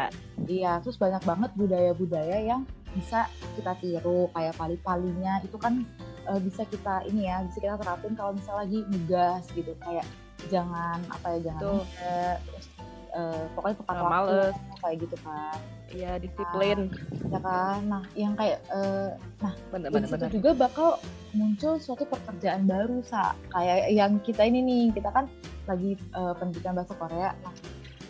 Iya 0.48 0.72
terus 0.80 0.96
banyak 0.96 1.22
banget 1.22 1.50
budaya-budaya 1.52 2.38
yang 2.40 2.64
bisa 2.96 3.28
kita 3.56 3.72
tiru 3.80 4.32
kayak 4.32 4.56
pali-palinya. 4.56 5.40
Itu 5.44 5.60
kan 5.60 5.84
uh, 6.28 6.40
bisa 6.42 6.62
kita 6.68 7.06
ini 7.08 7.26
ya 7.30 7.42
bisa 7.46 7.58
kita 7.58 7.76
terapin 7.80 8.12
kalau 8.14 8.32
misalnya 8.36 8.60
lagi 8.66 8.78
ngegas 8.90 9.44
gitu 9.54 9.72
kayak 9.82 10.06
jangan 10.50 10.98
apa 11.10 11.26
ya 11.36 11.38
jangan 11.50 11.62
uh, 11.62 12.36
terus 12.42 12.66
uh, 13.14 13.44
pokoknya 13.54 13.76
tepat 13.78 13.96
waktu 13.96 14.10
males. 14.10 14.56
kayak 14.82 14.96
gitu 15.06 15.16
kan. 15.22 15.58
Iya 15.92 16.12
disiplin. 16.16 16.78
nah, 16.88 17.28
ya 17.28 17.40
kan? 17.44 17.80
Nah 17.86 18.02
yang 18.16 18.32
kayak 18.34 18.58
uh, 18.72 19.10
nah 19.44 19.52
bener, 19.70 19.88
bener, 19.92 20.08
bener. 20.08 20.30
juga 20.32 20.50
bakal 20.56 20.90
muncul 21.36 21.76
suatu 21.76 22.04
pekerjaan 22.08 22.64
baru 22.64 23.04
sa. 23.04 23.36
Kayak 23.52 23.92
yang 23.92 24.18
kita 24.24 24.42
ini 24.48 24.60
nih 24.64 24.84
kita 24.96 25.12
kan 25.12 25.28
lagi 25.68 25.94
uh, 26.16 26.32
pendidikan 26.36 26.74
bahasa 26.74 26.96
Korea. 26.96 27.36
Nah 27.44 27.54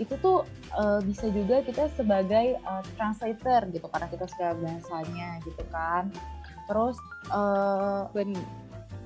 itu 0.01 0.15
tuh 0.25 0.47
uh, 0.73 1.01
bisa 1.05 1.29
juga 1.29 1.61
kita 1.61 1.93
sebagai 1.93 2.57
uh, 2.65 2.81
translator 2.97 3.69
gitu 3.69 3.85
karena 3.93 4.09
kita 4.09 4.25
suka 4.25 4.57
bahasanya 4.57 5.37
gitu 5.45 5.63
kan 5.69 6.09
terus 6.69 6.97
uh, 7.33 8.07
ben 8.15 8.35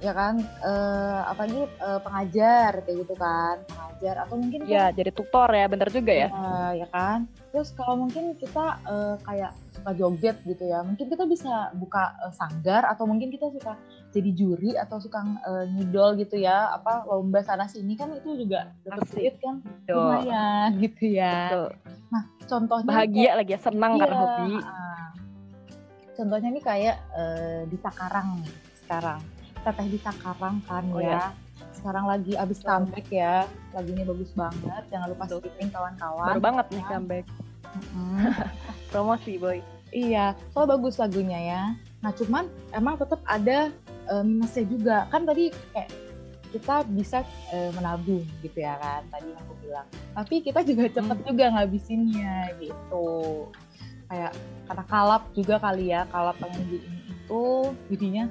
ya 0.04 0.12
kan 0.12 0.44
uh, 0.60 1.25
apa 1.32 1.48
lagi 1.48 1.62
uh, 1.80 2.00
pengajar 2.04 2.70
kayak 2.84 2.96
gitu 3.06 3.14
kan. 3.16 3.56
Pengajar 3.64 4.14
atau 4.28 4.36
mungkin 4.36 4.60
ya 4.68 4.92
kan, 4.92 4.96
jadi 5.00 5.10
tutor 5.12 5.48
ya 5.56 5.66
bener 5.72 5.88
juga 5.88 6.12
ya. 6.12 6.28
Uh, 6.28 6.72
ya 6.76 6.86
kan. 6.92 7.25
Terus 7.52 7.72
kalau 7.72 8.04
mungkin 8.04 8.36
kita 8.36 8.76
uh, 8.84 9.16
kayak 9.25 9.56
suka 9.76 9.92
joget 9.92 10.36
gitu 10.48 10.64
ya 10.66 10.80
mungkin 10.80 11.06
kita 11.06 11.28
bisa 11.28 11.70
buka 11.76 12.16
uh, 12.25 12.32
sanggar 12.32 12.82
atau 12.88 13.04
mungkin 13.04 13.28
kita 13.28 13.52
suka 13.52 13.76
jadi 14.10 14.30
juri 14.32 14.72
atau 14.75 14.96
suka 14.96 15.20
uh, 15.20 15.64
ngidol 15.68 16.16
gitu 16.16 16.40
ya 16.40 16.72
apa 16.72 17.04
lomba 17.04 17.44
sana 17.44 17.68
sini 17.68 17.92
kan 17.92 18.08
itu 18.16 18.44
juga 18.44 18.72
dapat 18.82 19.04
duit 19.12 19.36
kan. 19.38 19.60
Lumayan 19.88 20.68
gitu 20.80 21.04
ya. 21.12 21.52
Betul. 21.52 21.70
nah 22.06 22.22
contohnya 22.46 22.86
bahagia 22.86 23.18
kayak, 23.18 23.36
lagi 23.42 23.52
ya 23.52 23.60
senang 23.60 23.92
iya, 23.92 24.00
karena 24.06 24.16
hobi. 24.16 24.54
uh, 24.62 25.06
contohnya 26.16 26.49
nih 26.49 26.64
kayak 26.64 26.96
uh, 27.12 27.61
di 27.68 27.76
Takarang 27.76 28.40
nih 28.40 28.54
sekarang. 28.82 29.20
Teteh 29.61 29.87
di 29.92 29.99
Takarang 30.00 30.56
kan 30.64 30.85
oh, 30.90 30.99
ya. 30.99 31.20
ya 31.20 31.25
sekarang 31.76 32.08
lagi 32.08 32.32
abis 32.35 32.58
comeback 32.64 33.06
ya. 33.12 33.44
Lagunya 33.76 34.04
bagus 34.08 34.32
banget. 34.32 34.82
Jangan 34.88 35.06
lupa 35.12 35.25
skipping 35.28 35.70
kawan-kawan. 35.70 36.26
Baru 36.32 36.40
banget 36.42 36.66
nih 36.73 36.85
comeback. 36.88 37.26
Mm-hmm. 37.76 38.16
promosi 38.90 39.32
boy. 39.37 39.58
Iya 39.92 40.35
soal 40.50 40.66
bagus 40.66 40.99
lagunya 40.99 41.38
ya. 41.38 41.62
Nah 42.02 42.11
cuman 42.16 42.49
emang 42.73 42.96
tetap 42.96 43.20
ada 43.28 43.70
uh, 44.08 44.25
minusnya 44.25 44.64
juga. 44.66 44.96
Kan 45.12 45.28
tadi 45.28 45.52
kayak 45.76 45.90
kita 46.50 46.76
bisa 46.88 47.18
uh, 47.52 47.70
menabung 47.76 48.25
gitu 48.40 48.58
ya 48.64 48.80
kan. 48.80 49.04
Tadi 49.12 49.28
yang 49.30 49.40
aku 49.44 49.54
bilang. 49.62 49.87
Tapi 50.16 50.35
kita 50.42 50.61
juga 50.64 50.85
cepet 50.88 51.18
hmm. 51.23 51.28
juga 51.28 51.44
ngabisinnya 51.52 52.35
gitu 52.58 53.06
kayak 54.06 54.32
karena 54.66 54.84
kalap 54.86 55.22
juga 55.34 55.54
kali 55.58 55.84
ya 55.90 56.06
kalap 56.10 56.36
pengen 56.38 56.62
di 56.70 56.78
ini 56.82 56.98
itu 57.10 57.44
jadinya 57.90 58.25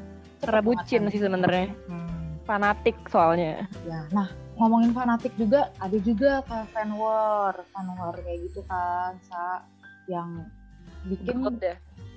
rebucin 0.48 1.08
sih 1.12 1.20
sebenarnya 1.20 1.72
hmm. 1.88 2.44
fanatik 2.48 2.96
soalnya 3.12 3.68
ya 3.88 4.08
nah 4.12 4.28
ngomongin 4.56 4.96
fanatik 4.96 5.36
juga 5.36 5.72
ada 5.84 5.98
juga 6.00 6.40
kayak 6.48 6.68
fan 6.72 6.90
war 6.96 7.56
fan 7.76 7.88
war 8.00 8.16
kayak 8.16 8.48
gitu 8.48 8.64
kan 8.72 9.20
sa 9.28 9.68
yang 10.08 10.48
bikin 11.06 11.44
ya? 11.60 11.76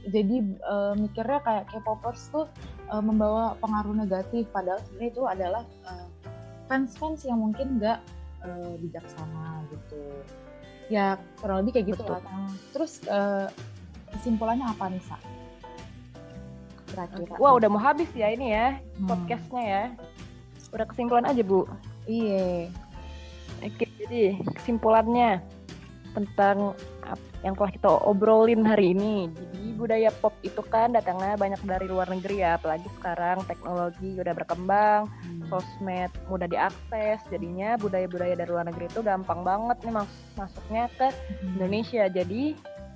jadi 0.08 0.36
uh, 0.64 0.94
mikirnya 0.96 1.42
kayak 1.42 1.64
K-popers 1.68 2.30
tuh 2.30 2.46
uh, 2.88 3.02
membawa 3.02 3.58
pengaruh 3.58 3.92
negatif 3.92 4.46
padahal 4.54 4.80
sebenarnya 4.86 5.10
itu 5.10 5.22
adalah 5.26 5.64
uh, 5.84 6.06
fans-fans 6.70 7.26
yang 7.26 7.42
mungkin 7.42 7.82
nggak 7.82 7.98
uh, 8.46 8.74
bijaksana 8.80 9.66
gitu 9.74 10.00
ya 10.88 11.20
kurang 11.40 11.64
lebih 11.64 11.80
kayak 11.80 11.86
gitu 11.96 12.04
lah. 12.04 12.20
Terus 12.72 13.04
uh, 13.08 13.48
kesimpulannya 14.16 14.64
apa 14.64 14.88
nih 14.88 15.02
sa? 15.04 15.16
Kira-kira. 16.88 17.36
Wah 17.36 17.52
udah 17.56 17.68
mau 17.68 17.80
habis 17.80 18.08
ya 18.16 18.32
ini 18.32 18.52
ya 18.52 18.76
hmm. 18.76 19.08
podcastnya 19.08 19.62
ya. 19.64 19.84
Udah 20.72 20.86
kesimpulan 20.88 21.28
aja 21.28 21.40
bu. 21.44 21.68
Iya. 22.08 22.72
Oke 23.64 23.84
jadi 24.00 24.38
kesimpulannya 24.56 25.42
tentang 26.16 26.72
yang 27.44 27.54
telah 27.54 27.70
kita 27.70 27.88
obrolin 28.08 28.64
hari 28.66 28.96
ini. 28.96 29.30
Jadi 29.30 29.67
budaya 29.78 30.10
pop 30.10 30.34
itu 30.42 30.58
kan 30.66 30.90
datangnya 30.90 31.38
banyak 31.38 31.62
dari 31.62 31.86
luar 31.86 32.10
negeri 32.10 32.42
ya, 32.42 32.58
apalagi 32.58 32.90
sekarang 32.98 33.46
teknologi 33.46 34.18
udah 34.18 34.34
berkembang, 34.34 35.06
hmm. 35.06 35.46
sosmed 35.46 36.10
mudah 36.26 36.50
diakses, 36.50 37.22
jadinya 37.30 37.78
budaya-budaya 37.78 38.34
dari 38.34 38.50
luar 38.50 38.66
negeri 38.66 38.90
itu 38.90 39.00
gampang 39.06 39.46
banget 39.46 39.78
nih 39.86 39.94
mas 39.94 40.10
masuknya 40.34 40.90
ke 40.98 41.06
hmm. 41.06 41.54
Indonesia. 41.62 42.04
Jadi 42.10 42.42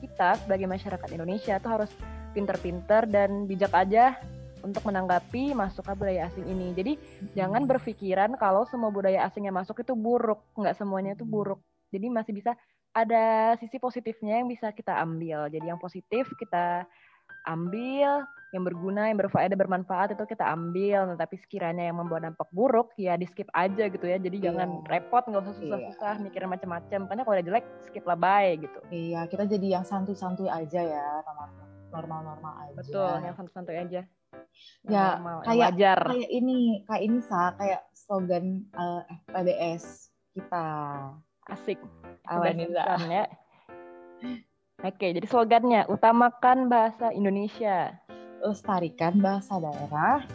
kita 0.03 0.43
sebagai 0.43 0.67
masyarakat 0.67 1.09
Indonesia 1.15 1.55
tuh 1.63 1.71
harus 1.71 1.91
pinter-pinter 2.35 3.07
dan 3.07 3.47
bijak 3.47 3.71
aja 3.71 4.19
untuk 4.67 4.83
menanggapi 4.83 5.55
masuknya 5.55 5.95
budaya 5.95 6.21
asing 6.27 6.51
ini. 6.51 6.75
Jadi 6.75 6.93
hmm. 6.99 7.39
jangan 7.39 7.63
berpikiran 7.71 8.35
kalau 8.35 8.67
semua 8.67 8.91
budaya 8.91 9.23
asing 9.31 9.47
yang 9.47 9.55
masuk 9.55 9.79
itu 9.87 9.95
buruk, 9.95 10.43
nggak 10.59 10.75
semuanya 10.75 11.15
itu 11.15 11.23
buruk. 11.23 11.63
Jadi 11.93 12.09
masih 12.09 12.33
bisa 12.33 12.57
ada 12.93 13.57
sisi 13.57 13.81
positifnya 13.81 14.41
yang 14.41 14.49
bisa 14.49 14.69
kita 14.73 14.93
ambil. 15.01 15.49
Jadi 15.49 15.65
yang 15.65 15.81
positif 15.81 16.29
kita 16.37 16.85
ambil, 17.49 18.23
yang 18.53 18.63
berguna, 18.69 19.09
yang 19.09 19.19
berfaedah, 19.19 19.57
bermanfaat 19.57 20.13
itu 20.13 20.25
kita 20.29 20.45
ambil. 20.45 21.09
Nah, 21.09 21.17
tapi 21.17 21.41
sekiranya 21.41 21.89
yang 21.89 21.97
membawa 21.99 22.29
dampak 22.29 22.49
buruk 22.53 22.93
ya 23.01 23.17
di 23.17 23.25
skip 23.25 23.49
aja 23.57 23.89
gitu 23.89 24.05
ya. 24.05 24.21
Jadi 24.21 24.37
yeah. 24.39 24.47
jangan 24.53 24.69
repot, 24.93 25.25
nggak 25.25 25.43
usah 25.49 25.57
susah-susah 25.57 26.15
yeah. 26.21 26.23
mikirin 26.23 26.53
macam-macam. 26.53 27.01
Karena 27.09 27.23
kalau 27.25 27.35
udah 27.41 27.47
jelek 27.49 27.67
skip 27.89 28.05
lah 28.05 28.19
bye 28.21 28.53
gitu. 28.61 28.79
Iya, 28.93 29.21
kita 29.33 29.45
jadi 29.49 29.67
yang 29.81 29.85
santuy-santuy 29.89 30.53
aja 30.53 30.81
ya, 30.85 31.09
normal-normal 31.91 32.55
aja. 32.69 32.77
Betul, 32.77 33.15
yang 33.25 33.35
santuy-santuy 33.35 33.77
aja. 33.81 34.03
Ya, 34.85 35.17
normal, 35.17 35.37
kayak 35.49 35.73
wajar. 35.73 36.01
kayak 36.13 36.31
ini, 36.31 36.85
kayak 36.85 37.03
ini 37.09 37.19
sa, 37.25 37.57
kayak 37.57 37.81
slogan 37.97 38.69
uh, 38.77 39.01
eh, 39.09 39.19
PBS 39.33 40.13
kita. 40.37 40.69
Asik. 41.51 41.79
Awanita. 42.29 42.99
ya. 43.11 43.27
Oke, 44.83 45.15
jadi 45.15 45.27
slogannya 45.31 45.87
utamakan 45.87 46.67
bahasa 46.67 47.15
Indonesia, 47.15 47.95
lestarikan 48.43 49.23
bahasa 49.23 49.63
daerah, 49.63 50.27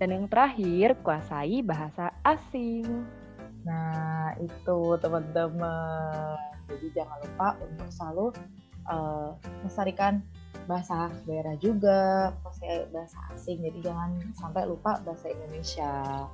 dan 0.00 0.08
yang 0.12 0.24
terakhir 0.28 0.96
kuasai 1.04 1.60
bahasa 1.60 2.12
asing. 2.24 3.04
Nah, 3.68 4.32
itu 4.40 4.78
teman-teman. 5.00 6.36
Jadi 6.72 6.86
jangan 6.96 7.18
lupa 7.20 7.48
untuk 7.60 7.88
selalu 7.92 8.26
uh, 8.88 9.36
melestarikan 9.60 10.24
bahasa 10.64 11.12
daerah 11.28 11.56
juga, 11.60 12.32
bahasa 12.92 13.18
asing. 13.36 13.60
Jadi 13.60 13.84
jangan 13.84 14.24
sampai 14.36 14.64
lupa 14.64 15.00
bahasa 15.04 15.28
Indonesia. 15.28 16.24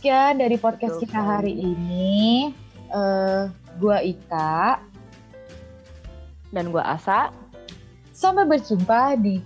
Sekian 0.00 0.40
dari 0.40 0.56
podcast 0.56 0.96
kita 0.96 1.20
hari 1.20 1.60
ini. 1.60 2.48
Uh, 2.88 3.52
gua 3.76 4.00
Ika 4.00 4.80
dan 6.56 6.72
gua 6.72 6.96
Asa. 6.96 7.28
Sampai 8.08 8.48
berjumpa 8.48 9.20
di 9.20 9.44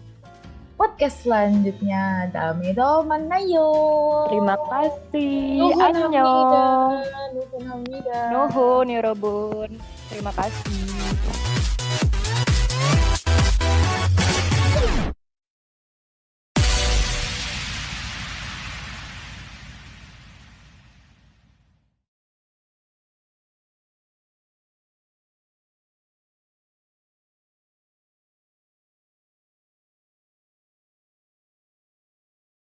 podcast 0.78 1.26
selanjutnya. 1.26 2.30
Dami 2.30 2.70
do 2.70 3.02
manayo. 3.02 3.66
Terima 4.30 4.54
kasih. 4.70 5.58
Nuhun 5.58 5.90
hamida. 5.90 6.22
Nuhun 7.34 7.64
hamida. 7.66 8.20
Nuhun, 8.30 8.86
Nuhun, 8.94 9.70
Terima 10.06 10.30
kasih. 10.38 11.63